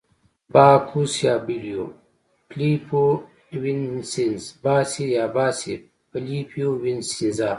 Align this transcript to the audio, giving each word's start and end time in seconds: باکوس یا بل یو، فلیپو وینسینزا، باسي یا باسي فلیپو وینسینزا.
باکوس 0.53 1.13
یا 1.25 1.35
بل 1.47 1.61
یو، 1.71 1.85
فلیپو 2.49 3.03
وینسینزا، 3.61 4.49
باسي 4.63 5.05
یا 5.17 5.25
باسي 5.35 5.73
فلیپو 6.11 6.65
وینسینزا. 6.83 7.49